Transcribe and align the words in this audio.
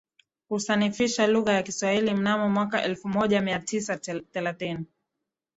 Kusanifisha 0.47 1.27
lugha 1.27 1.53
ya 1.53 1.63
kiswahili 1.63 2.13
mnamo 2.13 2.49
mwaka 2.49 2.83
elfumoja 2.83 3.41
miatisa 3.41 3.97
thelathini 4.31 4.85